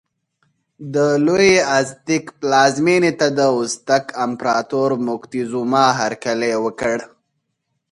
د 0.93 0.95
لوی 1.25 1.53
ازتېک 1.77 2.25
پلازمېنې 2.39 3.11
ته 3.19 3.27
د 3.37 3.39
ازتک 3.59 4.05
امپراتور 4.25 4.89
موکتیزوما 5.07 5.85
هرکلی 5.99 6.53
وکړ. 6.63 6.97